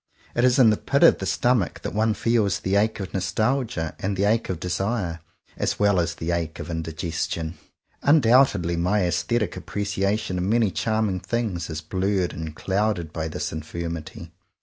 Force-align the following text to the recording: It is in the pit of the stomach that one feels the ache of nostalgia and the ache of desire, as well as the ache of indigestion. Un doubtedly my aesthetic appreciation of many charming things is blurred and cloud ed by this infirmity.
It 0.33 0.43
is 0.43 0.57
in 0.57 0.71
the 0.71 0.77
pit 0.77 1.03
of 1.03 1.19
the 1.19 1.27
stomach 1.27 1.83
that 1.83 1.93
one 1.93 2.15
feels 2.15 2.61
the 2.61 2.75
ache 2.75 2.99
of 2.99 3.13
nostalgia 3.13 3.95
and 3.99 4.17
the 4.17 4.23
ache 4.23 4.49
of 4.49 4.59
desire, 4.59 5.19
as 5.57 5.77
well 5.77 5.99
as 5.99 6.15
the 6.15 6.31
ache 6.31 6.57
of 6.57 6.71
indigestion. 6.71 7.59
Un 8.01 8.19
doubtedly 8.19 8.77
my 8.79 9.03
aesthetic 9.05 9.55
appreciation 9.55 10.39
of 10.39 10.43
many 10.43 10.71
charming 10.71 11.19
things 11.19 11.69
is 11.69 11.81
blurred 11.81 12.33
and 12.33 12.55
cloud 12.55 12.97
ed 12.97 13.13
by 13.13 13.27
this 13.27 13.51
infirmity. 13.51 14.31